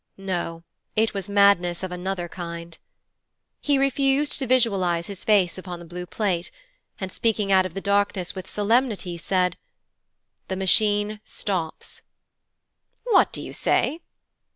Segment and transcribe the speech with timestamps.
[0.17, 0.63] No,
[0.95, 2.75] it was madness of another kind.
[3.59, 6.49] He refused to visualize his face upon the blue plate,
[6.99, 9.57] and speaking out of the darkness with solemnity said:
[10.47, 12.01] 'The Machine stops.'
[13.03, 13.99] 'What do you say?'